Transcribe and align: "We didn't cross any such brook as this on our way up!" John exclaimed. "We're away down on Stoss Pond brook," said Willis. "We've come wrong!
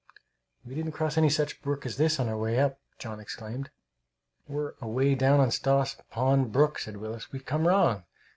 "We 0.65 0.73
didn't 0.73 0.93
cross 0.93 1.15
any 1.15 1.29
such 1.29 1.61
brook 1.61 1.85
as 1.85 1.97
this 1.97 2.19
on 2.19 2.27
our 2.27 2.35
way 2.35 2.57
up!" 2.59 2.79
John 2.97 3.19
exclaimed. 3.19 3.69
"We're 4.47 4.73
away 4.81 5.13
down 5.13 5.39
on 5.39 5.51
Stoss 5.51 5.95
Pond 6.09 6.51
brook," 6.51 6.79
said 6.79 6.97
Willis. 6.97 7.31
"We've 7.31 7.45
come 7.45 7.67
wrong! 7.67 8.05